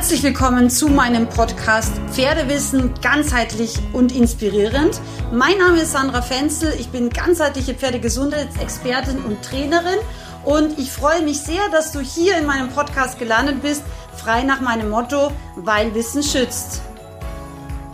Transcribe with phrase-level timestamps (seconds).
[0.00, 4.98] Herzlich willkommen zu meinem Podcast Pferdewissen ganzheitlich und inspirierend.
[5.30, 9.98] Mein Name ist Sandra Fenzel, ich bin ganzheitliche Pferdegesundheitsexpertin und Trainerin
[10.46, 13.82] und ich freue mich sehr, dass du hier in meinem Podcast gelandet bist,
[14.16, 16.80] frei nach meinem Motto, weil Wissen schützt.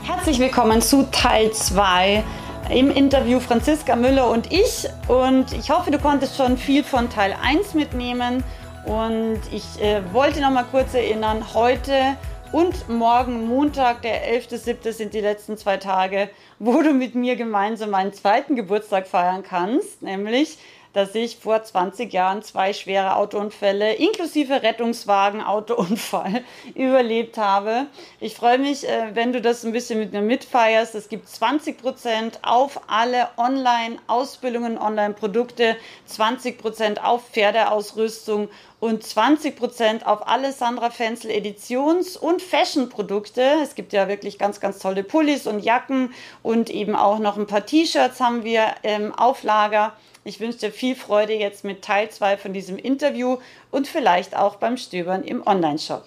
[0.04, 2.22] Herzlich willkommen zu Teil 2
[2.70, 7.34] im Interview Franziska Müller und ich und ich hoffe, du konntest schon viel von Teil
[7.42, 8.44] 1 mitnehmen
[8.86, 12.16] und ich äh, wollte noch mal kurz erinnern, heute
[12.52, 14.92] und morgen, Montag, der 11.7.
[14.92, 20.02] sind die letzten zwei Tage, wo du mit mir gemeinsam meinen zweiten Geburtstag feiern kannst,
[20.02, 20.58] nämlich
[20.96, 26.42] dass ich vor 20 Jahren zwei schwere Autounfälle inklusive Rettungswagen, Autounfall
[26.74, 27.88] überlebt habe.
[28.18, 30.94] Ich freue mich, äh, wenn du das ein bisschen mit mir mitfeierst.
[30.94, 35.76] Es gibt 20 Prozent auf alle Online-Ausbildungen, Online-Produkte,
[36.06, 38.48] 20 Prozent auf Pferdeausrüstung
[38.86, 43.42] und 20 Prozent auf alle Sandra Fenzel Editions- und Fashion-Produkte.
[43.62, 47.46] Es gibt ja wirklich ganz, ganz tolle Pullis und Jacken und eben auch noch ein
[47.46, 49.96] paar T-Shirts haben wir ähm, auf Lager.
[50.24, 53.38] Ich wünsche dir viel Freude jetzt mit Teil 2 von diesem Interview
[53.70, 56.04] und vielleicht auch beim Stöbern im Online-Shop.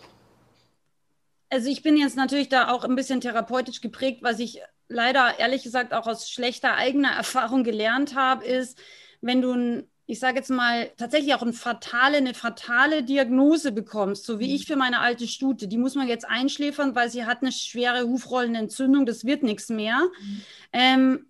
[1.50, 5.64] Also ich bin jetzt natürlich da auch ein bisschen therapeutisch geprägt, was ich leider ehrlich
[5.64, 8.78] gesagt auch aus schlechter eigener Erfahrung gelernt habe, ist,
[9.22, 14.26] wenn du ein ich sage jetzt mal, tatsächlich auch eine fatale, eine fatale Diagnose bekommst,
[14.26, 17.44] so wie ich für meine alte Stute, die muss man jetzt einschläfern, weil sie hat
[17.44, 20.00] eine schwere Hufrollenentzündung, das wird nichts mehr.
[20.00, 20.42] Mhm.
[20.74, 21.26] Ähm,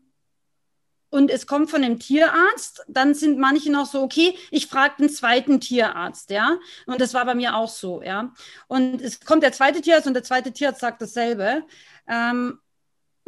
[1.09, 5.09] und es kommt von dem Tierarzt, dann sind manche noch so, okay, ich frage den
[5.09, 6.57] zweiten Tierarzt, ja.
[6.85, 8.31] Und das war bei mir auch so, ja.
[8.69, 11.63] Und es kommt der zweite Tierarzt und der zweite Tierarzt sagt dasselbe.
[12.07, 12.59] Ähm,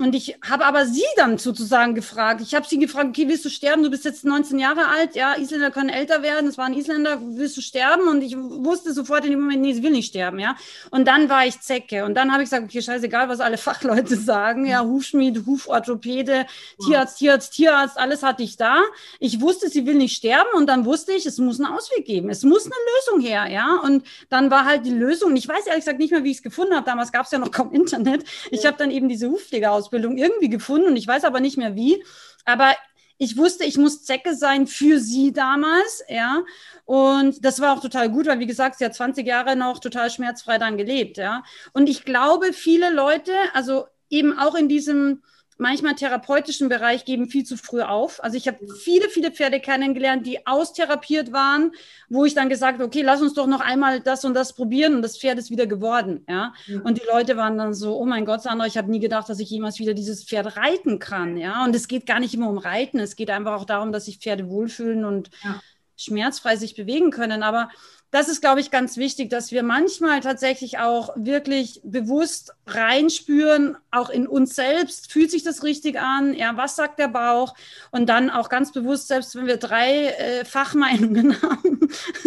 [0.01, 2.41] und ich habe aber sie dann sozusagen gefragt.
[2.41, 3.83] Ich habe sie gefragt, okay, willst du sterben?
[3.83, 5.15] Du bist jetzt 19 Jahre alt.
[5.15, 6.49] Ja, Isländer können älter werden.
[6.49, 7.19] Es waren Isländer.
[7.21, 8.07] Willst du sterben?
[8.07, 10.39] Und ich wusste sofort in dem Moment, nee, sie will nicht sterben.
[10.39, 10.55] Ja.
[10.89, 12.03] Und dann war ich Zecke.
[12.03, 14.65] Und dann habe ich gesagt, okay, scheißegal, was alle Fachleute sagen.
[14.65, 16.47] Ja, Hufschmied, Huforthopäde,
[16.83, 18.81] Tierarzt, Tierarzt, Tierarzt, alles hatte ich da.
[19.19, 20.49] Ich wusste, sie will nicht sterben.
[20.55, 22.31] Und dann wusste ich, es muss einen Ausweg geben.
[22.31, 23.47] Es muss eine Lösung her.
[23.51, 23.79] Ja.
[23.83, 25.31] Und dann war halt die Lösung.
[25.31, 26.85] Und ich weiß ehrlich gesagt nicht mehr, wie ich es gefunden habe.
[26.85, 28.23] Damals gab es ja noch kaum Internet.
[28.49, 31.75] Ich habe dann eben diese Hufpfleger Ausbildung irgendwie gefunden und ich weiß aber nicht mehr
[31.75, 32.03] wie.
[32.45, 32.73] Aber
[33.17, 36.43] ich wusste, ich muss Zecke sein für sie damals, ja.
[36.85, 40.09] Und das war auch total gut, weil wie gesagt, sie hat 20 Jahre noch total
[40.09, 41.43] schmerzfrei dann gelebt, ja.
[41.73, 45.21] Und ich glaube, viele Leute, also eben auch in diesem
[45.61, 48.21] manchmal therapeutischen Bereich geben viel zu früh auf.
[48.23, 51.71] Also ich habe viele, viele Pferde kennengelernt, die austherapiert waren,
[52.09, 54.95] wo ich dann gesagt habe, okay, lass uns doch noch einmal das und das probieren
[54.95, 56.25] und das Pferd ist wieder geworden.
[56.27, 56.53] Ja?
[56.67, 56.81] Mhm.
[56.81, 59.39] Und die Leute waren dann so, oh mein Gott, Sandra, ich habe nie gedacht, dass
[59.39, 61.37] ich jemals wieder dieses Pferd reiten kann.
[61.37, 61.63] Ja?
[61.63, 64.17] Und es geht gar nicht immer um Reiten, es geht einfach auch darum, dass sich
[64.17, 65.61] Pferde wohlfühlen und ja.
[65.97, 67.43] Schmerzfrei sich bewegen können.
[67.43, 67.69] Aber
[68.11, 74.09] das ist, glaube ich, ganz wichtig, dass wir manchmal tatsächlich auch wirklich bewusst reinspüren, auch
[74.09, 77.55] in uns selbst, fühlt sich das richtig an, ja, was sagt der Bauch
[77.91, 81.79] und dann auch ganz bewusst, selbst wenn wir drei äh, Fachmeinungen haben,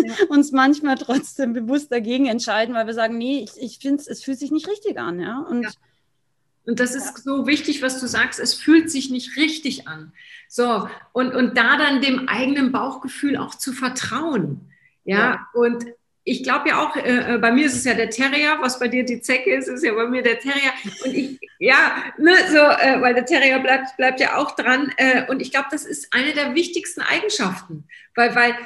[0.02, 0.14] ja.
[0.30, 4.38] uns manchmal trotzdem bewusst dagegen entscheiden, weil wir sagen, nee, ich, ich finde es fühlt
[4.38, 5.70] sich nicht richtig an, ja, und ja.
[6.66, 10.12] Und das ist so wichtig, was du sagst, es fühlt sich nicht richtig an.
[10.48, 14.72] So, und, und da dann dem eigenen Bauchgefühl auch zu vertrauen.
[15.04, 15.48] Ja, ja.
[15.52, 15.84] und
[16.26, 18.88] ich glaube ja auch, äh, äh, bei mir ist es ja der Terrier, was bei
[18.88, 20.72] dir die Zecke ist, ist ja bei mir der Terrier.
[21.04, 24.90] Und ich, ja, ne, so, äh, weil der Terrier bleibt, bleibt ja auch dran.
[24.96, 28.56] Äh, und ich glaube, das ist eine der wichtigsten Eigenschaften, weil, weil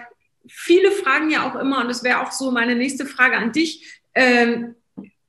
[0.48, 4.00] viele fragen ja auch immer, und das wäre auch so meine nächste Frage an dich,
[4.15, 4.76] ähm,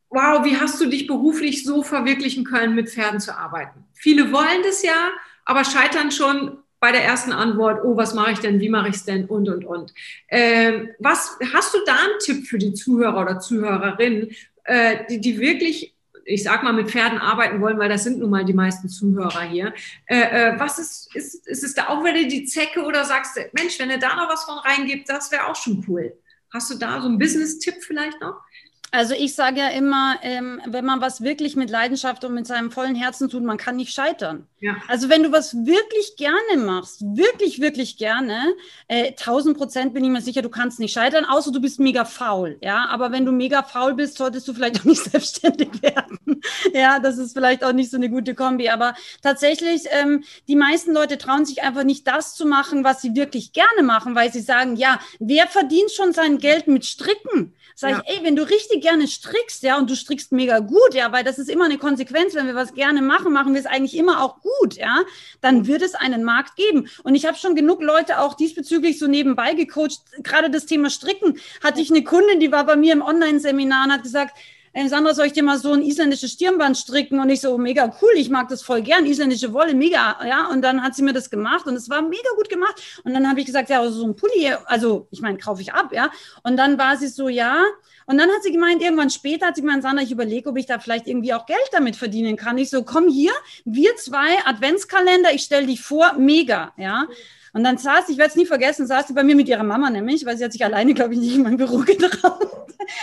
[0.10, 3.86] wow, wie hast du dich beruflich so verwirklichen können, mit Pferden zu arbeiten?
[3.94, 5.12] Viele wollen das ja,
[5.46, 8.96] aber scheitern schon bei der ersten Antwort, oh, was mache ich denn, wie mache ich
[8.96, 9.94] es denn und, und, und.
[10.30, 14.30] Ähm, was, hast du da einen Tipp für die Zuhörer oder Zuhörerinnen,
[14.64, 15.94] äh, die, die wirklich,
[16.24, 19.42] ich sag mal, mit Pferden arbeiten wollen, weil das sind nun mal die meisten Zuhörer
[19.42, 19.74] hier.
[20.06, 23.42] Äh, äh, was ist, ist, ist es da auch wieder die Zecke oder sagst du,
[23.52, 26.14] Mensch, wenn ihr da noch was von reingibt, das wäre auch schon cool.
[26.54, 28.42] Hast du da so einen Business-Tipp vielleicht noch?
[28.92, 32.72] Also ich sage ja immer, ähm, wenn man was wirklich mit Leidenschaft und mit seinem
[32.72, 34.48] vollen Herzen tut, man kann nicht scheitern.
[34.60, 34.76] Ja.
[34.88, 38.56] Also wenn du was wirklich gerne machst, wirklich, wirklich gerne,
[38.88, 42.04] äh, 1000 Prozent bin ich mir sicher, du kannst nicht scheitern, außer du bist mega
[42.04, 42.58] faul.
[42.62, 46.42] Ja, aber wenn du mega faul bist, solltest du vielleicht auch nicht selbstständig werden.
[46.74, 48.70] ja, das ist vielleicht auch nicht so eine gute Kombi.
[48.70, 53.16] Aber tatsächlich, ähm, die meisten Leute trauen sich einfach nicht das zu machen, was sie
[53.16, 57.54] wirklich gerne machen, weil sie sagen, ja, wer verdient schon sein Geld mit Stricken?
[57.76, 58.04] Sag ja.
[58.06, 61.24] ich, ey, wenn du richtig gerne strickst, ja, und du strickst mega gut, ja, weil
[61.24, 64.24] das ist immer eine Konsequenz, wenn wir was gerne machen, machen wir es eigentlich immer
[64.24, 65.04] auch gut, ja,
[65.42, 66.90] dann wird es einen Markt geben.
[67.04, 70.02] Und ich habe schon genug Leute auch diesbezüglich so nebenbei gecoacht.
[70.24, 73.94] Gerade das Thema Stricken hatte ich eine Kundin, die war bei mir im Online-Seminar und
[73.94, 74.38] hat gesagt,
[74.74, 77.20] äh, Sandra, soll ich dir mal so ein isländisches Stirnband stricken?
[77.20, 80.48] Und ich so, mega cool, ich mag das voll gern, isländische Wolle, mega, ja.
[80.48, 82.82] Und dann hat sie mir das gemacht und es war mega gut gemacht.
[83.04, 85.92] Und dann habe ich gesagt, ja, so ein Pulli, also ich meine, kaufe ich ab,
[85.94, 86.12] ja.
[86.44, 87.64] Und dann war sie so, ja.
[88.06, 90.66] Und dann hat sie gemeint, irgendwann später hat sie gemeint, Sandra, ich überlege, ob ich
[90.66, 92.58] da vielleicht irgendwie auch Geld damit verdienen kann.
[92.58, 93.32] Ich so, komm hier,
[93.66, 97.08] wir zwei, Adventskalender, ich stelle dich vor, mega, ja.
[97.54, 99.90] Und dann saß, ich werde es nie vergessen, saß sie bei mir mit ihrer Mama
[99.90, 102.60] nämlich, weil sie hat sich alleine, glaube ich, nicht in mein Büro getraut.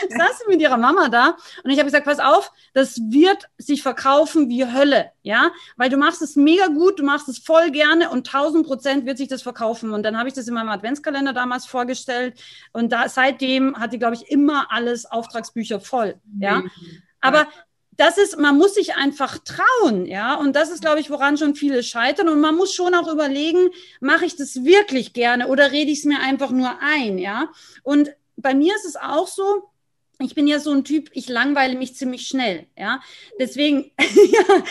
[0.08, 3.82] saß sie mit ihrer Mama da und ich habe gesagt, pass auf, das wird sich
[3.82, 8.10] verkaufen wie Hölle, ja, weil du machst es mega gut, du machst es voll gerne
[8.10, 9.92] und 1000 Prozent wird sich das verkaufen.
[9.92, 12.38] Und dann habe ich das in meinem Adventskalender damals vorgestellt
[12.72, 16.60] und da seitdem hat die, glaube ich, immer alles Auftragsbücher voll, ja.
[16.60, 16.70] Mhm.
[17.20, 17.48] Aber
[17.96, 20.34] das ist, man muss sich einfach trauen, ja.
[20.34, 22.28] Und das ist, glaube ich, woran schon viele scheitern.
[22.28, 23.70] Und man muss schon auch überlegen,
[24.00, 27.48] mache ich das wirklich gerne oder rede ich es mir einfach nur ein, ja.
[27.82, 29.70] Und bei mir ist es auch so,
[30.18, 33.00] ich bin ja so ein Typ, ich langweile mich ziemlich schnell, ja.
[33.38, 34.62] Deswegen, ja,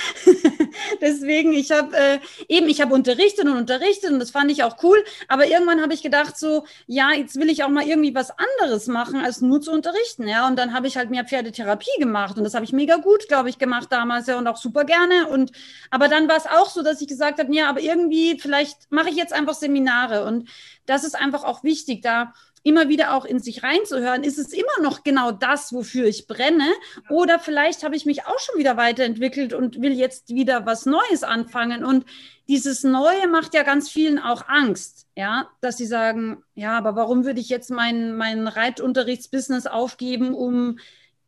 [1.02, 4.82] deswegen, ich habe äh, eben, ich habe unterrichtet und unterrichtet und das fand ich auch
[4.84, 5.04] cool.
[5.28, 8.88] Aber irgendwann habe ich gedacht so, ja, jetzt will ich auch mal irgendwie was anderes
[8.88, 10.48] machen, als nur zu unterrichten, ja.
[10.48, 13.50] Und dann habe ich halt mehr Pferdetherapie gemacht und das habe ich mega gut, glaube
[13.50, 15.28] ich, gemacht damals ja und auch super gerne.
[15.28, 15.52] Und
[15.92, 19.10] aber dann war es auch so, dass ich gesagt habe, ja, aber irgendwie vielleicht mache
[19.10, 20.50] ich jetzt einfach Seminare und
[20.88, 22.34] das ist einfach auch wichtig, da
[22.66, 26.68] immer wieder auch in sich reinzuhören, ist es immer noch genau das, wofür ich brenne?
[27.10, 31.22] Oder vielleicht habe ich mich auch schon wieder weiterentwickelt und will jetzt wieder was Neues
[31.22, 31.86] anfangen.
[31.86, 32.06] Und
[32.48, 37.24] dieses Neue macht ja ganz vielen auch Angst, ja, dass sie sagen, ja, aber warum
[37.24, 40.80] würde ich jetzt mein, mein Reitunterrichtsbusiness aufgeben, um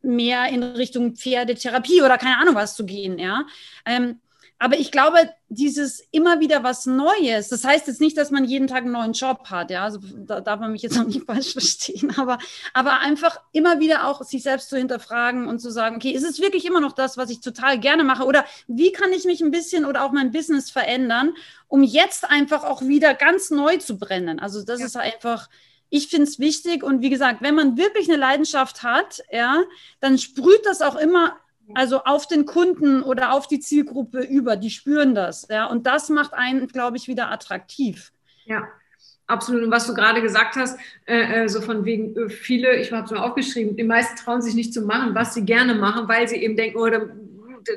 [0.01, 3.45] mehr in Richtung Pferdetherapie oder keine Ahnung was zu gehen, ja.
[3.85, 4.21] Ähm,
[4.59, 5.17] aber ich glaube,
[5.49, 9.13] dieses immer wieder was Neues, das heißt jetzt nicht, dass man jeden Tag einen neuen
[9.13, 12.39] Job hat, ja, also da darf man mich jetzt auch nicht falsch verstehen, aber,
[12.73, 16.41] aber einfach immer wieder auch sich selbst zu hinterfragen und zu sagen, okay, ist es
[16.41, 19.51] wirklich immer noch das, was ich total gerne mache oder wie kann ich mich ein
[19.51, 21.33] bisschen oder auch mein Business verändern,
[21.67, 24.39] um jetzt einfach auch wieder ganz neu zu brennen?
[24.39, 24.87] Also das ja.
[24.87, 25.49] ist einfach,
[25.89, 29.63] ich finde es wichtig und wie gesagt, wenn man wirklich eine Leidenschaft hat, ja,
[29.99, 31.37] dann sprüht das auch immer
[31.73, 35.47] also auf den Kunden oder auf die Zielgruppe über, die spüren das.
[35.49, 38.11] Ja, und das macht einen, glaube ich, wieder attraktiv.
[38.45, 38.67] Ja.
[39.29, 39.63] Absolut.
[39.63, 43.03] Und was du gerade gesagt hast, äh, äh so von wegen äh, viele, ich habe
[43.03, 46.29] es mir aufgeschrieben, die meisten trauen sich nicht zu machen, was sie gerne machen, weil
[46.29, 46.87] sie eben denken, oh,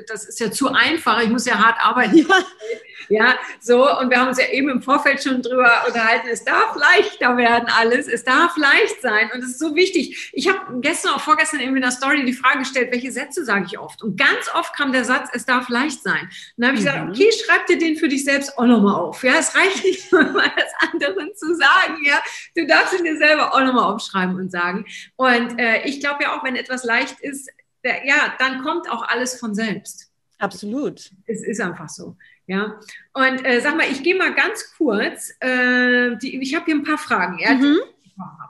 [0.07, 2.17] das ist ja zu einfach, ich muss ja hart arbeiten.
[2.17, 2.25] Ja.
[3.09, 6.75] ja, so, und wir haben uns ja eben im Vorfeld schon drüber unterhalten, es darf
[6.75, 10.31] leichter werden alles, es darf leicht sein und es ist so wichtig.
[10.33, 13.65] Ich habe gestern, auch vorgestern eben in der Story die Frage gestellt, welche Sätze sage
[13.67, 14.01] ich oft?
[14.01, 16.23] Und ganz oft kam der Satz, es darf leicht sein.
[16.23, 16.87] Und dann habe ich mhm.
[16.87, 19.23] gesagt, okay, schreib dir den für dich selbst auch nochmal auf.
[19.23, 22.21] Ja, es reicht nicht, mal das anderen zu sagen, ja.
[22.55, 24.85] Du darfst ihn dir selber auch nochmal aufschreiben und sagen.
[25.15, 27.49] Und äh, ich glaube ja auch, wenn etwas leicht ist,
[27.83, 30.11] ja, dann kommt auch alles von selbst.
[30.37, 31.11] Absolut.
[31.27, 32.17] Es ist einfach so.
[32.47, 32.79] Ja,
[33.13, 35.33] und äh, sag mal, ich gehe mal ganz kurz.
[35.39, 37.39] Äh, die, ich habe hier ein paar Fragen.
[37.39, 37.77] Ja, mhm.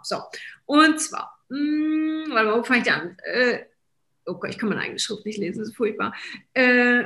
[0.03, 0.17] So,
[0.65, 3.17] und zwar, mh, hm, warte mal, wo fange ich an?
[3.23, 3.59] Äh,
[4.25, 6.15] oh Gott, ich kann meine eigene Schrift nicht lesen, das ist furchtbar.
[6.53, 7.03] Äh,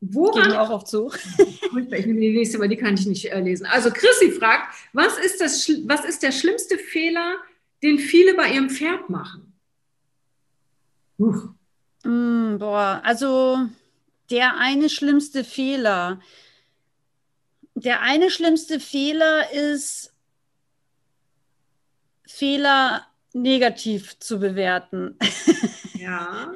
[0.00, 0.44] woran.
[0.44, 1.12] Gehen auch auf zu.
[1.38, 3.66] ich nehme die nächste, weil die kann ich nicht äh, lesen.
[3.66, 7.36] Also, Chrissy fragt, was ist, das, was ist der schlimmste Fehler,
[7.82, 9.51] den viele bei ihrem Pferd machen?
[11.18, 13.58] Mm, boah, also
[14.30, 16.20] der eine schlimmste Fehler.
[17.74, 20.12] Der eine schlimmste Fehler ist,
[22.26, 25.18] Fehler negativ zu bewerten.
[26.02, 26.52] Ja.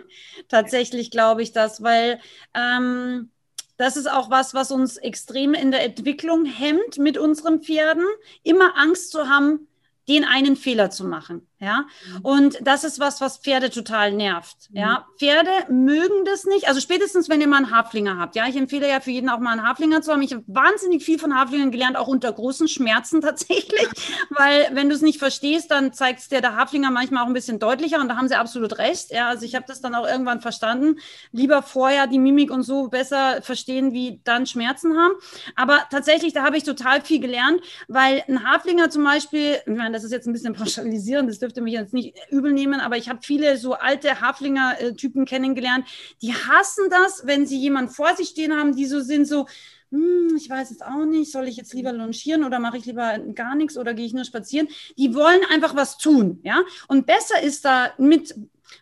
[0.48, 2.20] Tatsächlich glaube ich das, weil
[2.52, 3.30] ähm,
[3.76, 8.04] das ist auch was, was uns extrem in der Entwicklung hemmt mit unseren Pferden,
[8.42, 9.68] immer Angst zu haben,
[10.08, 11.46] den einen Fehler zu machen.
[11.58, 12.20] Ja, mhm.
[12.20, 14.68] und das ist was, was Pferde total nervt.
[14.70, 14.76] Mhm.
[14.76, 16.68] Ja, Pferde mögen das nicht.
[16.68, 18.36] Also spätestens, wenn ihr mal einen Haflinger habt.
[18.36, 20.20] Ja, ich empfehle ja für jeden auch mal einen Haflinger zu haben.
[20.20, 23.88] Ich habe wahnsinnig viel von Haflingern gelernt, auch unter großen Schmerzen tatsächlich.
[24.28, 27.32] Weil wenn du es nicht verstehst, dann zeigt es dir der Haflinger manchmal auch ein
[27.32, 29.10] bisschen deutlicher und da haben sie absolut recht.
[29.10, 30.98] Ja, also ich habe das dann auch irgendwann verstanden.
[31.32, 35.14] Lieber vorher die Mimik und so besser verstehen, wie dann Schmerzen haben.
[35.54, 39.92] Aber tatsächlich, da habe ich total viel gelernt, weil ein Haflinger zum Beispiel, ich meine,
[39.92, 43.08] das ist jetzt ein bisschen pauschalisierend, das dürfte mich jetzt nicht übel nehmen, aber ich
[43.08, 45.86] habe viele so alte Haflinger-Typen kennengelernt,
[46.20, 49.46] die hassen das, wenn sie jemanden vor sich stehen haben, die so sind, so,
[49.92, 53.18] hm, ich weiß jetzt auch nicht, soll ich jetzt lieber longieren oder mache ich lieber
[53.34, 54.66] gar nichts oder gehe ich nur spazieren?
[54.98, 56.62] Die wollen einfach was tun, ja.
[56.88, 58.34] Und besser ist da mit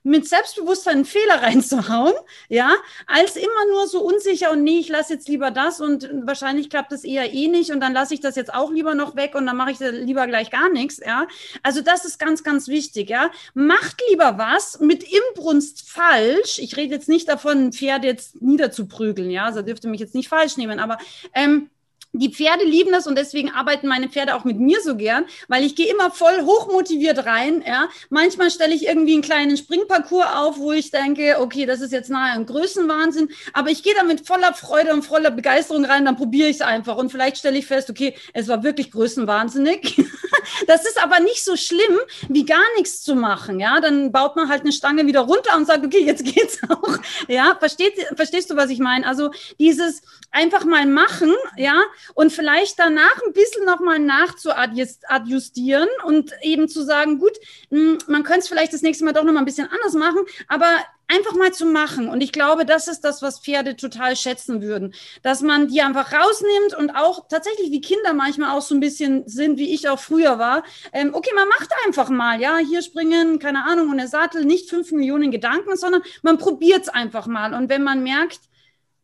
[0.03, 2.15] mit Selbstbewusstsein einen Fehler reinzuhauen,
[2.49, 2.73] ja,
[3.07, 6.93] als immer nur so unsicher und nee, ich lasse jetzt lieber das und wahrscheinlich klappt
[6.93, 9.47] das eher eh nicht und dann lasse ich das jetzt auch lieber noch weg und
[9.47, 11.27] dann mache ich lieber gleich gar nichts, ja.
[11.63, 13.31] Also das ist ganz, ganz wichtig, ja.
[13.55, 16.59] Macht lieber was mit Imbrunst falsch.
[16.59, 20.29] Ich rede jetzt nicht davon, ein Pferd jetzt niederzuprügeln, ja, also dürfte mich jetzt nicht
[20.29, 20.99] falsch nehmen, aber
[21.35, 21.71] ähm,
[22.15, 25.65] die Pferde lieben das und deswegen arbeiten meine Pferde auch mit mir so gern, weil
[25.65, 27.63] ich gehe immer voll hochmotiviert rein.
[27.67, 27.89] Ja.
[28.09, 32.11] Manchmal stelle ich irgendwie einen kleinen Springparcours auf, wo ich denke, okay, das ist jetzt
[32.11, 36.17] nahe ein Größenwahnsinn, aber ich gehe da mit voller Freude und voller Begeisterung rein, dann
[36.17, 40.01] probiere ich es einfach und vielleicht stelle ich fest, okay, es war wirklich größenwahnsinnig.
[40.67, 41.99] das ist aber nicht so schlimm,
[42.29, 43.61] wie gar nichts zu machen.
[43.61, 46.99] Ja, dann baut man halt eine Stange wieder runter und sagt, okay, jetzt geht's auch.
[47.29, 49.07] Ja, versteht, verstehst du, was ich meine?
[49.07, 51.83] Also dieses einfach mal machen, ja,
[52.15, 57.37] und vielleicht danach ein bisschen nochmal nachzuadjustieren und eben zu sagen, gut,
[57.71, 60.67] hm, man könnte es vielleicht das nächste Mal doch nochmal ein bisschen anders machen, aber
[61.09, 62.09] einfach mal zu machen.
[62.09, 66.13] Und ich glaube, das ist das, was Pferde total schätzen würden, dass man die einfach
[66.13, 69.99] rausnimmt und auch tatsächlich wie Kinder manchmal auch so ein bisschen sind, wie ich auch
[69.99, 70.65] früher war.
[70.93, 74.71] Ähm, okay, man macht einfach mal, ja, hier springen, keine Ahnung, und der Sattel, nicht
[74.71, 77.55] fünf Millionen Gedanken, sondern man probiert es einfach mal.
[77.55, 78.41] Und wenn man merkt,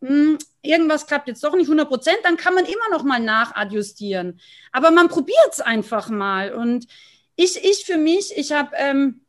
[0.01, 4.41] hm, irgendwas klappt jetzt doch nicht 100 Prozent, dann kann man immer noch mal nachadjustieren.
[4.73, 6.55] Aber man probiert es einfach mal.
[6.55, 6.87] Und
[7.37, 9.21] ich, ich für mich, ich habe ähm,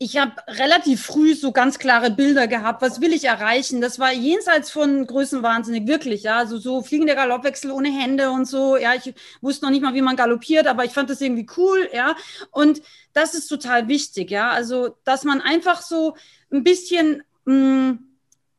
[0.00, 3.80] ich habe relativ früh so ganz klare Bilder gehabt, was will ich erreichen.
[3.80, 6.38] Das war jenseits von Größenwahnsinnig, wirklich, ja.
[6.38, 8.76] Also so fliegende Galoppwechsel ohne Hände und so.
[8.76, 11.88] Ja, ich wusste noch nicht mal, wie man galoppiert, aber ich fand das irgendwie cool,
[11.92, 12.14] ja.
[12.52, 12.80] Und
[13.12, 14.50] das ist total wichtig, ja.
[14.50, 16.14] Also, dass man einfach so
[16.52, 18.07] ein bisschen mh, hm,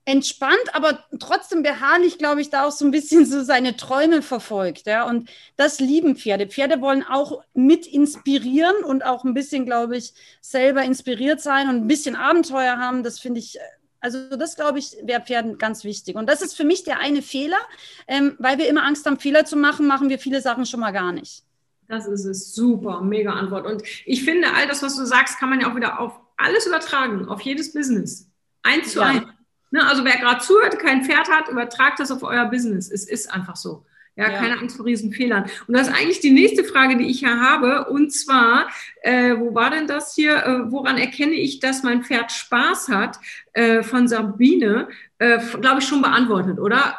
[0.10, 4.88] entspannt, aber trotzdem beharrlich, glaube ich, da auch so ein bisschen so seine Träume verfolgt.
[4.88, 5.08] Ja?
[5.08, 6.48] Und das lieben Pferde.
[6.48, 11.76] Pferde wollen auch mit inspirieren und auch ein bisschen, glaube ich, selber inspiriert sein und
[11.76, 13.04] ein bisschen Abenteuer haben.
[13.04, 13.60] Das finde ich,
[14.00, 16.16] also das, glaube ich, wäre Pferden ganz wichtig.
[16.16, 17.60] Und das ist für mich der eine Fehler,
[18.08, 20.92] ähm, weil wir immer Angst haben, Fehler zu machen, machen wir viele Sachen schon mal
[20.92, 21.44] gar nicht.
[21.88, 22.56] Das ist es.
[22.56, 23.68] Super, mega Antwort.
[23.68, 26.66] Und ich finde, all das, was du sagst, kann man ja auch wieder auf alles
[26.66, 28.28] übertragen, auf jedes Business.
[28.64, 29.06] Eins zu ja.
[29.06, 29.24] eins.
[29.72, 32.90] Ne, also wer gerade zuhört, kein Pferd hat, übertragt das auf euer Business.
[32.90, 33.86] Es ist einfach so.
[34.16, 35.46] Ja, ja, keine Angst vor Riesenfehlern.
[35.68, 37.90] Und das ist eigentlich die nächste Frage, die ich hier habe.
[37.90, 38.68] Und zwar,
[39.02, 40.36] äh, wo war denn das hier?
[40.46, 43.18] Äh, woran erkenne ich, dass mein Pferd Spaß hat?
[43.54, 46.98] Äh, von Sabine, äh, glaube ich, schon beantwortet, oder?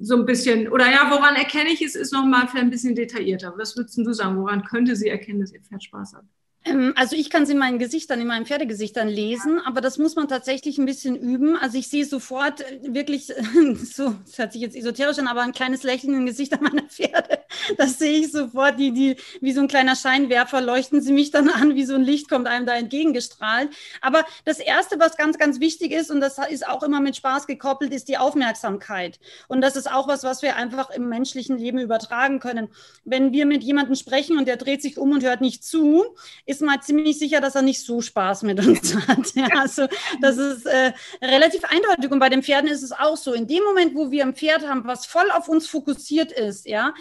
[0.00, 0.68] So ein bisschen.
[0.68, 3.52] Oder ja, woran erkenne ich es, ist nochmal ein bisschen detaillierter.
[3.58, 4.38] Was würdest du sagen?
[4.38, 6.24] Woran könnte sie erkennen, dass ihr Pferd Spaß hat?
[6.64, 10.16] Ähm, also ich kann es in meinen Gesichtern, in meinen Pferdegesichtern lesen, aber das muss
[10.16, 11.56] man tatsächlich ein bisschen üben.
[11.56, 13.26] Also ich sehe sofort äh, wirklich,
[13.84, 17.33] so, das hört sich jetzt esoterisch an, aber ein kleines Lächeln im Gesicht meiner Pferde.
[17.76, 21.48] Das sehe ich sofort, die, die, wie so ein kleiner Scheinwerfer leuchten sie mich dann
[21.48, 23.70] an, wie so ein Licht kommt einem da entgegengestrahlt.
[24.00, 27.46] Aber das Erste, was ganz, ganz wichtig ist, und das ist auch immer mit Spaß
[27.46, 29.18] gekoppelt, ist die Aufmerksamkeit.
[29.48, 32.68] Und das ist auch was, was wir einfach im menschlichen Leben übertragen können.
[33.04, 36.04] Wenn wir mit jemandem sprechen und der dreht sich um und hört nicht zu,
[36.46, 39.34] ist mal ziemlich sicher, dass er nicht so Spaß mit uns hat.
[39.34, 39.86] Ja, also
[40.20, 40.92] das ist äh,
[41.22, 42.10] relativ eindeutig.
[42.10, 43.32] Und bei den Pferden ist es auch so.
[43.32, 46.94] In dem Moment, wo wir ein Pferd haben, was voll auf uns fokussiert ist, ja,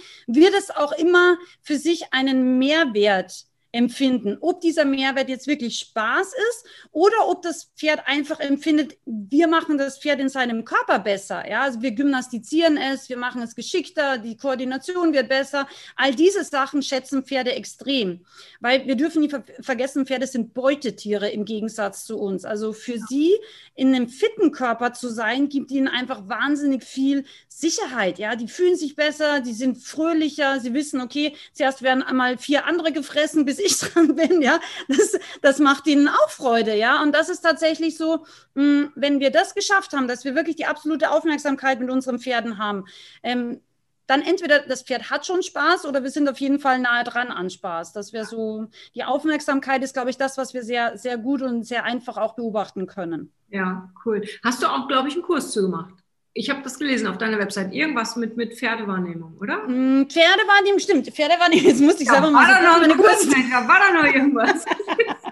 [0.43, 4.38] wird es auch immer für sich einen Mehrwert empfinden.
[4.39, 9.80] Ob dieser Mehrwert jetzt wirklich Spaß ist oder ob das Pferd einfach empfindet, wir machen
[9.80, 11.50] das Pferd in seinem Körper besser.
[11.50, 15.68] Ja, also wir gymnastizieren es, wir machen es geschickter, die Koordination wird besser.
[15.96, 18.24] All diese Sachen schätzen Pferde extrem,
[18.60, 22.46] weil wir dürfen nie ver vergessen, Pferde sind Beutetiere im Gegensatz zu uns.
[22.46, 23.06] Also für ja.
[23.10, 23.34] sie
[23.75, 28.20] in einem fitten Körper zu sein, gibt ihnen einfach wahnsinnig viel Sicherheit.
[28.20, 32.68] Ja, die fühlen sich besser, die sind fröhlicher, sie wissen, okay, zuerst werden einmal vier
[32.68, 37.01] andere gefressen, bis ich dran bin, ja, das, das macht ihnen auch Freude, ja.
[37.01, 40.65] Und das ist tatsächlich so, mh, wenn wir das geschafft haben, dass wir wirklich die
[40.65, 42.86] absolute Aufmerksamkeit mit unseren Pferden haben,
[43.24, 43.62] ähm,
[44.08, 47.29] dann entweder das Pferd hat schon Spaß oder wir sind auf jeden Fall nahe dran
[47.29, 47.93] an Spaß.
[47.93, 51.63] Das wäre so, die Aufmerksamkeit ist, glaube ich, das, was wir sehr, sehr gut und
[51.63, 53.32] sehr einfach auch beobachten können.
[53.50, 54.22] Ja, cool.
[54.43, 56.02] Hast du auch, glaube ich, einen Kurs zu gemacht?
[56.36, 57.74] Ich habe das gelesen auf deiner Website.
[57.74, 59.68] Irgendwas mit, mit Pferdewahrnehmung, oder?
[59.68, 61.08] Mm, Pferdewahrnehmung, stimmt.
[61.08, 64.12] Pferdewahrnehmung, jetzt musste ich ja, selber mal so noch eine Kurs, da war da noch
[64.12, 64.66] irgendwas.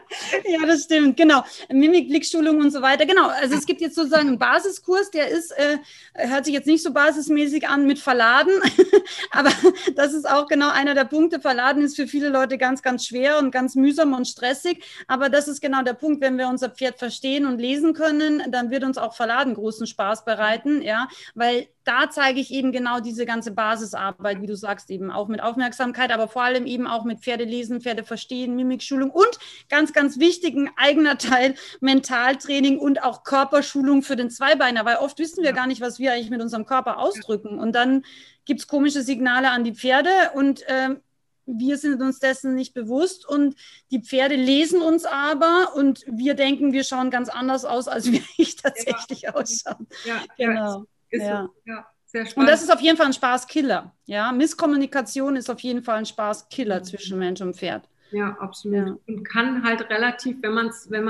[0.46, 1.44] ja, das stimmt, genau.
[1.70, 3.06] Mimik, Blickschulung und so weiter.
[3.06, 3.28] Genau.
[3.28, 5.78] Also es gibt jetzt sozusagen einen Basiskurs, der ist, äh,
[6.14, 8.54] hört sich jetzt nicht so basismäßig an mit Verladen,
[9.32, 9.52] aber
[9.96, 11.40] das ist auch genau einer der Punkte.
[11.40, 14.84] Verladen ist für viele Leute ganz, ganz schwer und ganz mühsam und stressig.
[15.08, 18.70] Aber das ist genau der Punkt, wenn wir unser Pferd verstehen und lesen können, dann
[18.70, 23.26] wird uns auch Verladen großen Spaß bereiten ja, weil da zeige ich eben genau diese
[23.26, 27.22] ganze Basisarbeit, wie du sagst, eben auch mit Aufmerksamkeit, aber vor allem eben auch mit
[27.22, 34.16] Pferdelesen, Pferdeverstehen, Mimikschulung und ganz, ganz wichtig, ein eigener Teil Mentaltraining und auch Körperschulung für
[34.16, 37.60] den Zweibeiner, weil oft wissen wir gar nicht, was wir eigentlich mit unserem Körper ausdrücken.
[37.60, 38.04] Und dann
[38.46, 40.96] gibt es komische Signale an die Pferde und äh,
[41.46, 43.56] wir sind uns dessen nicht bewusst und
[43.90, 48.22] die Pferde lesen uns aber und wir denken, wir schauen ganz anders aus, als wir
[48.62, 49.34] tatsächlich ja.
[49.34, 49.88] ausschauen.
[50.06, 50.86] Ja, genau.
[51.12, 51.44] Ist ja.
[51.44, 51.72] So.
[51.72, 51.86] ja.
[52.12, 52.50] Sehr spannend.
[52.50, 53.96] Und das ist auf jeden Fall ein Spaßkiller.
[54.06, 56.84] Ja, Misskommunikation ist auf jeden Fall ein Spaßkiller mhm.
[56.84, 57.88] zwischen Mensch und Pferd.
[58.12, 58.88] Ja, absolut.
[58.88, 58.98] Ja.
[59.08, 61.06] Und kann halt relativ, wenn man es wenn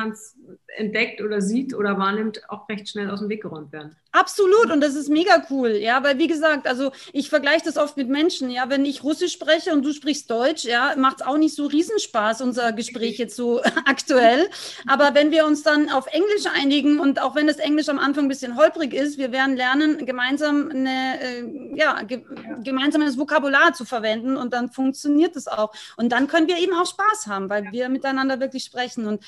[0.77, 3.95] entdeckt oder sieht oder wahrnimmt, auch recht schnell aus dem Weg geräumt werden.
[4.13, 7.95] Absolut und das ist mega cool, ja, weil wie gesagt, also ich vergleiche das oft
[7.95, 11.37] mit Menschen, ja, wenn ich Russisch spreche und du sprichst Deutsch, ja, macht es auch
[11.37, 14.49] nicht so Riesenspaß, unser Gespräch jetzt so aktuell,
[14.85, 18.25] aber wenn wir uns dann auf Englisch einigen und auch wenn das Englisch am Anfang
[18.25, 22.21] ein bisschen holprig ist, wir werden lernen, gemeinsam eine, äh, ja, ge
[22.63, 26.85] gemeinsames Vokabular zu verwenden und dann funktioniert es auch und dann können wir eben auch
[26.91, 29.23] Spaß haben, weil wir miteinander wirklich sprechen und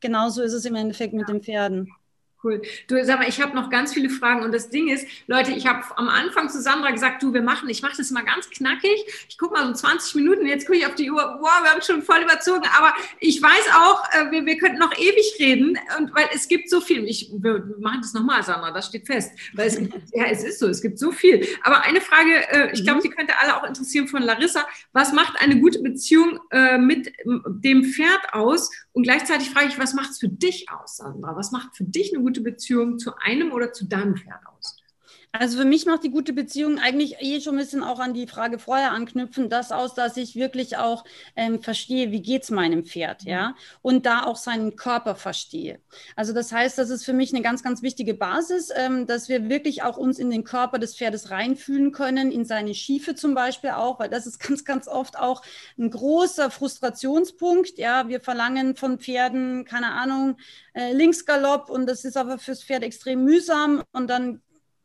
[0.00, 1.92] genauso ist es im Endeffekt mit den Pferden.
[2.42, 2.62] Cool.
[2.86, 5.66] Du sag mal, ich habe noch ganz viele Fragen und das Ding ist, Leute, ich
[5.66, 9.04] habe am Anfang zu Sandra gesagt, du, wir machen, ich mache das mal ganz knackig.
[9.28, 11.82] Ich gucke mal so 20 Minuten, jetzt gucke ich auf die Uhr, wow, wir haben
[11.82, 16.14] schon voll überzogen, aber ich weiß auch, äh, wir, wir könnten noch ewig reden und
[16.14, 17.04] weil es gibt so viel.
[17.08, 19.80] Ich wir machen das nochmal, Sandra, das steht fest, weil es
[20.12, 21.44] ja, es ist so, es gibt so viel.
[21.62, 23.02] Aber eine Frage, äh, ich glaube, mhm.
[23.02, 24.64] die könnte alle auch interessieren von Larissa.
[24.92, 28.70] Was macht eine gute Beziehung äh, mit dem Pferd aus?
[28.98, 31.36] Und gleichzeitig frage ich, was macht es für dich aus, Sandra?
[31.36, 34.77] Was macht für dich eine gute Beziehung zu einem oder zu deinem Pferd aus?
[35.30, 38.26] Also für mich macht die gute Beziehung eigentlich eh schon ein bisschen auch an die
[38.26, 41.04] Frage vorher anknüpfen, das aus, dass ich wirklich auch
[41.36, 45.80] ähm, verstehe, wie geht es meinem Pferd, ja, und da auch seinen Körper verstehe.
[46.16, 49.50] Also das heißt, das ist für mich eine ganz, ganz wichtige Basis, ähm, dass wir
[49.50, 53.70] wirklich auch uns in den Körper des Pferdes reinfühlen können, in seine Schiefe zum Beispiel
[53.70, 55.42] auch, weil das ist ganz, ganz oft auch
[55.78, 60.38] ein großer Frustrationspunkt, ja, wir verlangen von Pferden, keine Ahnung,
[60.72, 64.40] äh, Linksgalopp und das ist aber fürs Pferd extrem mühsam und dann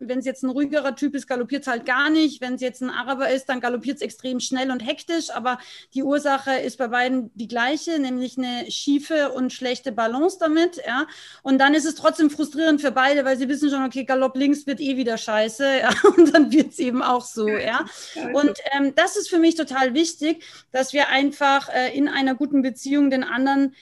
[0.08, 2.42] wenn es jetzt ein ruhigerer Typ ist, galoppiert es halt gar nicht.
[2.42, 5.30] Wenn es jetzt ein Araber ist, dann galoppiert es extrem schnell und hektisch.
[5.32, 5.60] Aber
[5.94, 10.82] die Ursache ist bei beiden die gleiche, nämlich eine schiefe und schlechte Balance damit.
[10.86, 11.08] Ja.
[11.42, 14.68] Und dann ist es trotzdem frustrierend für beide, weil sie wissen schon, okay, Galopp links
[14.68, 15.80] wird eh wieder scheiße.
[15.80, 15.94] Ja.
[16.18, 17.48] Und dann wird es eben auch so.
[17.48, 17.86] Ja.
[18.34, 22.62] Und ähm, das ist für mich total wichtig, dass wir einfach äh, in einer guten
[22.62, 23.76] Beziehung den anderen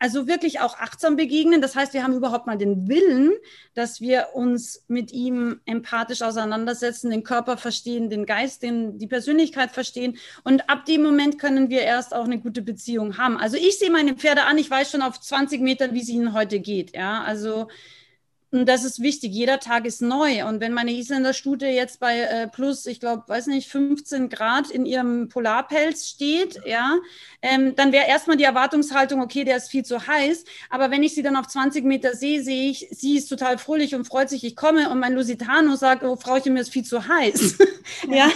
[0.00, 1.60] also wirklich auch achtsam begegnen.
[1.60, 3.32] Das heißt, wir haben überhaupt mal den Willen,
[3.74, 9.70] dass wir uns mit ihm empathisch auseinandersetzen, den Körper verstehen, den Geist, den, die Persönlichkeit
[9.70, 10.16] verstehen.
[10.42, 13.36] Und ab dem Moment können wir erst auch eine gute Beziehung haben.
[13.36, 16.32] Also ich sehe meine Pferde an, ich weiß schon auf 20 Metern, wie es ihnen
[16.32, 16.96] heute geht.
[16.96, 17.68] Ja, also
[18.52, 19.32] und das ist wichtig.
[19.32, 20.44] Jeder Tag ist neu.
[20.44, 24.70] Und wenn meine Isländer Stute jetzt bei äh, plus, ich glaube, weiß nicht, 15 Grad
[24.70, 26.96] in ihrem Polarpelz steht, ja,
[27.42, 30.44] ähm, dann wäre erstmal die Erwartungshaltung, okay, der ist viel zu heiß.
[30.68, 33.94] Aber wenn ich sie dann auf 20 Meter sehe, sehe ich, sie ist total fröhlich
[33.94, 34.90] und freut sich, ich komme.
[34.90, 37.56] Und mein Lusitano sagt, oh, Frauchen, mir ist viel zu heiß.
[38.08, 38.32] ja,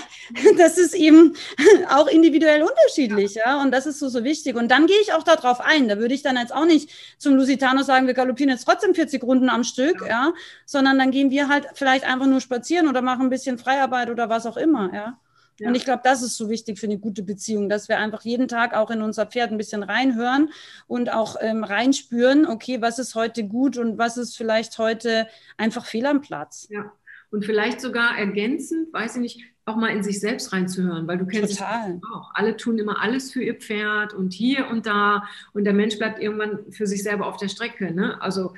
[0.57, 1.35] das ist eben
[1.91, 3.61] auch individuell unterschiedlich, ja.
[3.61, 4.55] Und das ist so, so wichtig.
[4.55, 5.89] Und dann gehe ich auch darauf ein.
[5.89, 9.21] Da würde ich dann jetzt auch nicht zum Lusitano sagen, wir galoppieren jetzt trotzdem 40
[9.25, 10.33] Runden am Stück ja,
[10.67, 14.29] sondern dann gehen wir halt vielleicht einfach nur spazieren oder machen ein bisschen Freiarbeit oder
[14.29, 15.19] was auch immer, ja.
[15.61, 15.69] Ja.
[15.69, 18.49] Und ich glaube, das ist so wichtig für eine gute Beziehung, dass wir einfach jeden
[18.49, 20.51] Tag auch in unser Pferd ein bisschen reinhören
[20.89, 25.87] und auch ähm, reinspüren, okay, was ist heute gut und was ist vielleicht heute einfach
[25.87, 26.67] fehl am Platz.
[26.71, 26.93] Ja,
[27.31, 31.27] und vielleicht sogar ergänzend, weiß ich nicht, auch mal in sich selbst reinzuhören, weil du
[31.27, 31.97] kennst Total.
[31.97, 32.31] es auch.
[32.35, 36.21] Alle tun immer alles für ihr Pferd und hier und da und der Mensch bleibt
[36.21, 37.93] irgendwann für sich selber auf der Strecke.
[37.93, 38.21] Ne?
[38.21, 38.55] Also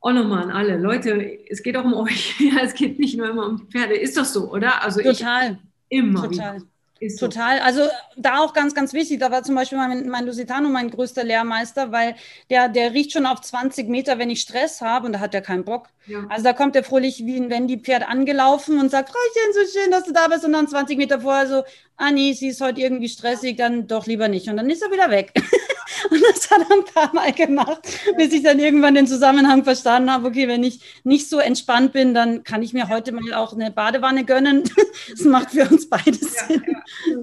[0.00, 0.78] auch nochmal an alle.
[0.78, 2.34] Leute, es geht auch um euch.
[2.40, 3.94] Ja, es geht nicht nur immer um die Pferde.
[3.94, 4.82] Ist doch so, oder?
[4.82, 5.58] Also Total.
[5.88, 6.22] Ich, immer.
[6.22, 6.56] Total.
[6.56, 6.66] Wieder.
[7.00, 7.58] Ist Total.
[7.58, 7.64] So.
[7.64, 7.80] Also
[8.16, 9.20] da auch ganz, ganz wichtig.
[9.20, 12.14] Da war zum Beispiel mein, mein Lusitano mein größter Lehrmeister, weil
[12.50, 15.40] der, der riecht schon auf 20 Meter, wenn ich Stress habe und da hat er
[15.40, 15.88] keinen Bock.
[16.06, 16.26] Ja.
[16.28, 20.04] Also da kommt er fröhlich wie ein Wendy-Pferd angelaufen und sagt, Frauchen, so schön, dass
[20.04, 20.44] du da bist.
[20.44, 21.62] Und dann 20 Meter vorher so,
[21.96, 24.48] ah nee, sie ist heute irgendwie stressig, dann doch lieber nicht.
[24.48, 25.32] Und dann ist er wieder weg.
[26.10, 27.80] Und das hat er ein paar Mal gemacht,
[28.16, 32.14] bis ich dann irgendwann den Zusammenhang verstanden habe, okay, wenn ich nicht so entspannt bin,
[32.14, 34.64] dann kann ich mir heute mal auch eine Badewanne gönnen.
[35.10, 36.62] Das macht für uns beide Sinn.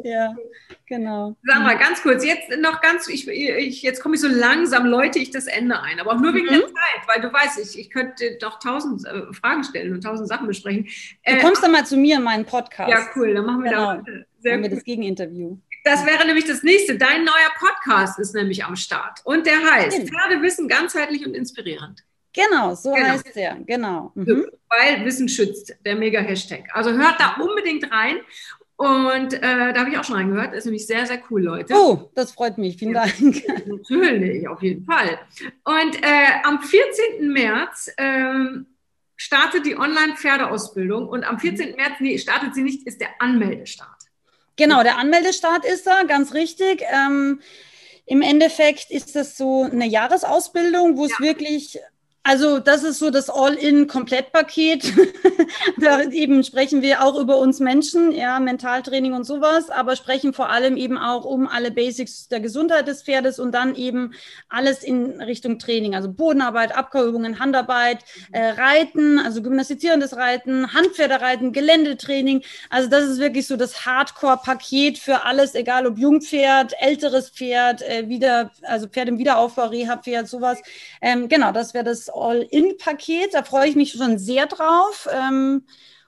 [0.04, 0.36] Ja, ja.
[0.88, 1.36] genau.
[1.44, 5.20] Sag mal ganz kurz, jetzt noch ganz, ich, ich, jetzt komme ich so langsam, läute
[5.20, 6.52] ich das Ende ein, aber auch nur wegen mhm.
[6.52, 10.28] der Zeit, weil du weißt, ich, ich könnte doch tausend äh, Fragen stellen und tausend
[10.28, 10.88] Sachen besprechen.
[11.26, 12.90] Du kommst äh, dann mal zu mir in meinen Podcast.
[12.90, 13.94] Ja, cool, dann machen wir genau.
[13.94, 14.04] da
[14.40, 15.58] sehr haben wir das Gegeninterview.
[15.88, 16.98] Das wäre nämlich das nächste.
[16.98, 19.22] Dein neuer Podcast ist nämlich am Start.
[19.24, 22.04] Und der heißt Pferdewissen ganzheitlich und inspirierend.
[22.34, 23.08] Genau, so genau.
[23.08, 24.12] heißt der, genau.
[24.14, 24.48] Mhm.
[24.68, 26.66] Weil Wissen schützt, der Mega-Hashtag.
[26.74, 28.18] Also hört da unbedingt rein.
[28.76, 30.54] Und äh, da habe ich auch schon reingehört.
[30.54, 31.74] Ist nämlich sehr, sehr cool, Leute.
[31.74, 32.76] Oh, das freut mich.
[32.76, 33.42] Vielen ja, Dank.
[33.66, 35.18] Natürlich, auf jeden Fall.
[35.64, 37.32] Und äh, am 14.
[37.32, 38.66] März ähm,
[39.16, 41.78] startet die Online-Pferdeausbildung und am 14.
[41.78, 43.97] März, nee, startet sie nicht, ist der Anmeldestart.
[44.58, 46.84] Genau, der Anmeldestart ist da, ganz richtig.
[46.92, 47.42] Ähm,
[48.06, 51.26] Im Endeffekt ist das so eine Jahresausbildung, wo es ja.
[51.26, 51.80] wirklich
[52.28, 54.94] also das ist so das All-in-Komplettpaket.
[55.78, 60.50] da eben sprechen wir auch über uns Menschen, ja, Mentaltraining und sowas, aber sprechen vor
[60.50, 64.12] allem eben auch um alle Basics der Gesundheit des Pferdes und dann eben
[64.50, 68.00] alles in Richtung Training, also Bodenarbeit, Abkauübungen, Handarbeit,
[68.34, 72.44] äh, Reiten, also gymnastizierendes Reiten, Handpferdereiten, Geländetraining.
[72.70, 78.10] Also das ist wirklich so das Hardcore-Paket für alles, egal ob Jungpferd, älteres Pferd, äh,
[78.10, 80.62] wieder, also Pferd im Wiederaufbau, Reha-Pferd, sowas.
[81.02, 83.34] Ähm, genau, das wäre das All-In-Paket.
[83.34, 85.08] Da freue ich mich schon sehr drauf.
[85.12, 85.64] Ähm,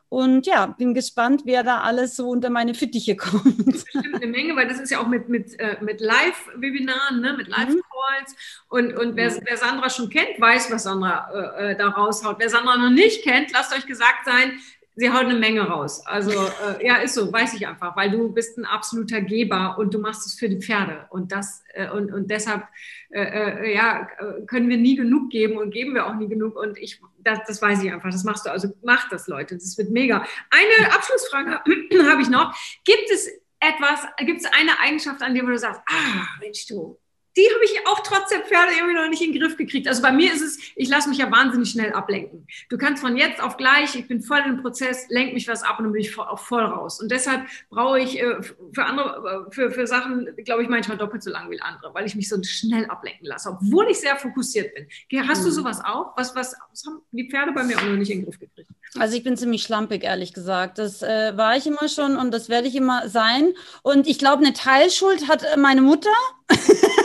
[0.10, 3.66] und ja, bin gespannt, wer da alles so unter meine Fittiche kommt.
[3.66, 7.34] Bestimmt eine Menge, weil das ist ja auch mit, mit, äh, mit Live-Webinaren, ne?
[7.38, 7.54] mit mhm.
[7.54, 8.36] Live-Calls.
[8.70, 12.38] Und, und wer, wer, Sandra schon kennt, weiß, was Sandra äh, äh, da raushaut.
[12.40, 14.60] Wer Sandra noch nicht kennt, lasst euch gesagt sein,
[14.96, 16.06] sie haut eine Menge raus.
[16.06, 19.94] Also äh, ja, ist so, weiß ich einfach, weil du bist ein absoluter Geber und
[19.94, 21.08] du machst es für die Pferde.
[21.10, 22.68] Und das äh, und, und deshalb
[23.10, 24.08] äh, äh ja,
[24.48, 26.56] können wir nie genug geben und geben wir auch nie genug.
[26.56, 28.52] Und ich, das, das weiß ich einfach, das machst du.
[28.52, 29.56] Also mach das, Leute.
[29.56, 30.26] Das wird mega.
[30.50, 31.62] Eine Abschlussfrage
[32.10, 32.56] habe ich noch.
[32.84, 36.98] Gibt es etwas, gibt es eine Eigenschaft, an der du sagst, ah, Mensch, du,
[37.40, 39.88] die habe ich auch trotz der Pferde irgendwie noch nicht in den Griff gekriegt.
[39.88, 42.46] Also bei mir ist es, ich lasse mich ja wahnsinnig schnell ablenken.
[42.70, 45.80] Du kannst von jetzt auf gleich, ich bin voll im Prozess, lenk mich was ab
[45.80, 47.02] und dann bin ich auch voll raus.
[47.02, 48.42] Und deshalb brauche ich äh,
[48.74, 52.06] für andere, äh, für, für Sachen, glaube ich, manchmal doppelt so lang wie andere, weil
[52.06, 54.88] ich mich so schnell ablenken lasse, obwohl ich sehr fokussiert bin.
[55.28, 55.54] Hast du mhm.
[55.54, 56.18] sowas auch?
[56.18, 58.70] Was, was, was haben die Pferde bei mir auch noch nicht in den Griff gekriegt?
[58.98, 60.80] Also ich bin ziemlich schlampig, ehrlich gesagt.
[60.80, 63.54] Das äh, war ich immer schon und das werde ich immer sein.
[63.84, 66.10] Und ich glaube, eine Teilschuld hat äh, meine Mutter.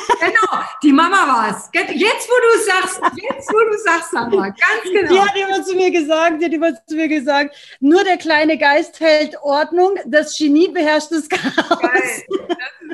[0.84, 1.70] die Mama war es.
[1.94, 5.12] Jetzt, wo du sagst, jetzt, wo du sagst, Sandra, ganz genau.
[5.12, 8.58] Die hat immer zu mir gesagt, die hat immer zu mir gesagt, nur der kleine
[8.58, 11.80] Geist hält Ordnung, das Genie beherrscht das Chaos.
[11.80, 12.24] Geil.
[12.48, 12.93] Das ist.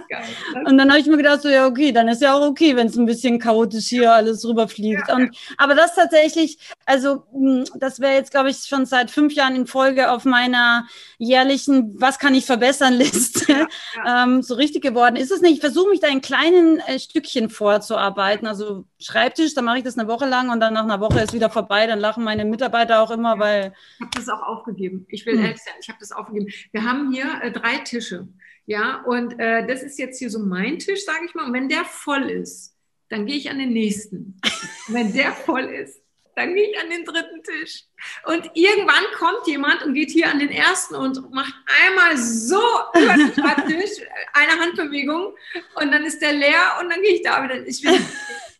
[0.64, 2.88] Und dann habe ich mir gedacht, so, ja, okay, dann ist ja auch okay, wenn
[2.88, 5.08] es ein bisschen chaotisch hier alles rüberfliegt.
[5.08, 5.16] Ja.
[5.16, 9.54] Und, aber das tatsächlich, also hm, das wäre jetzt, glaube ich, schon seit fünf Jahren
[9.54, 10.86] in Folge auf meiner
[11.18, 14.24] jährlichen Was kann ich verbessern Liste ja, ja.
[14.24, 15.16] Ähm, so richtig geworden.
[15.16, 15.54] Ist es nicht?
[15.54, 18.46] Ich versuche mich da in kleinen äh, Stückchen vorzuarbeiten.
[18.46, 21.32] Also Schreibtisch, da mache ich das eine Woche lang und dann nach einer Woche ist
[21.32, 21.86] wieder vorbei.
[21.86, 23.72] Dann lachen meine Mitarbeiter auch immer, weil.
[23.94, 25.06] Ich habe das auch aufgegeben.
[25.08, 25.44] Ich will hm.
[25.44, 26.48] ehrlich sein, ich habe das aufgegeben.
[26.72, 28.28] Wir haben hier äh, drei Tische.
[28.66, 31.46] Ja, und äh, das ist jetzt hier so mein Tisch, sage ich mal.
[31.46, 32.76] Und wenn der voll ist,
[33.08, 34.40] dann gehe ich an den nächsten.
[34.88, 36.00] Wenn der voll ist,
[36.36, 37.84] dann gehe ich an den dritten Tisch.
[38.24, 42.62] Und irgendwann kommt jemand und geht hier an den ersten und macht einmal so
[42.94, 45.34] über den Schreibtisch eine Handbewegung
[45.74, 47.66] und dann ist der leer und dann gehe ich da wieder.
[47.66, 47.94] Ich bin,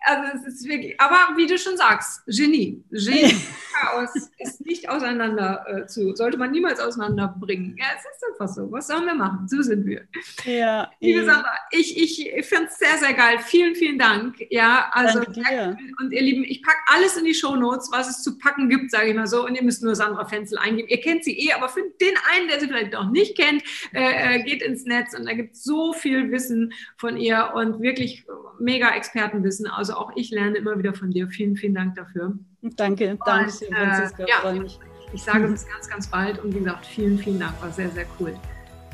[0.03, 3.35] also es ist wirklich, aber wie du schon sagst, Genie, Genie,
[3.75, 7.77] Chaos ist nicht auseinander äh, zu, sollte man niemals auseinanderbringen.
[7.77, 8.71] Ja, es ist einfach so.
[8.73, 9.47] Was sollen wir machen?
[9.47, 10.07] So sind wir.
[10.45, 10.91] Ja.
[11.01, 13.39] Liebe Sandra, ich, ich, ich finde es sehr, sehr geil.
[13.41, 14.37] Vielen, vielen Dank.
[14.51, 18.39] Ja, also und ihr Lieben, ich packe alles in die Show Notes, was es zu
[18.39, 19.45] packen gibt, sage ich mal so.
[19.45, 20.89] Und ihr müsst nur Sandra Fenzel eingeben.
[20.89, 24.37] Ihr kennt sie eh, aber für den einen, der sie vielleicht noch nicht kennt, äh,
[24.37, 28.25] äh geht ins Netz und da gibt es so viel Wissen von ihr und wirklich
[28.61, 29.66] mega Expertenwissen.
[29.66, 31.29] Also auch ich lerne immer wieder von dir.
[31.29, 32.35] Vielen, vielen Dank dafür.
[32.62, 34.25] Danke, danke schön, Franziska.
[34.25, 34.64] Äh, ja,
[35.12, 37.61] ich sage bis ganz, ganz bald und wie gesagt, vielen, vielen Dank.
[37.61, 38.35] War sehr, sehr cool.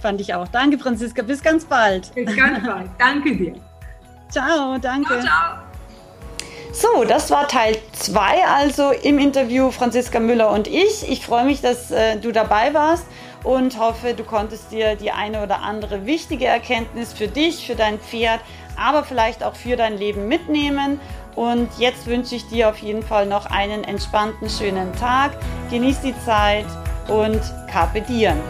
[0.00, 0.48] Fand ich auch.
[0.48, 1.22] Danke, Franziska.
[1.22, 2.14] Bis ganz bald.
[2.14, 2.90] Bis ganz bald.
[2.98, 3.54] Danke dir.
[4.28, 5.20] Ciao, danke.
[5.20, 5.66] Ciao, ciao.
[6.72, 11.08] So, das war Teil 2, also im Interview Franziska Müller und ich.
[11.08, 13.06] Ich freue mich, dass äh, du dabei warst
[13.44, 17.98] und hoffe, du konntest dir die eine oder andere wichtige Erkenntnis für dich, für dein
[17.98, 18.40] Pferd,
[18.76, 21.00] aber vielleicht auch für dein Leben mitnehmen.
[21.34, 25.32] Und jetzt wünsche ich dir auf jeden Fall noch einen entspannten, schönen Tag.
[25.70, 26.66] Genieß die Zeit
[27.08, 28.40] und Carpe Diem.